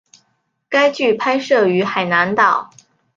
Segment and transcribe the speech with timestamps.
[0.67, 2.71] 该剧拍摄于海南岛。